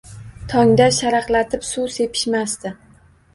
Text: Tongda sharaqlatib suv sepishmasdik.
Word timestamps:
Tongda 0.53 0.87
sharaqlatib 0.99 1.67
suv 1.73 1.93
sepishmasdik. 1.99 2.81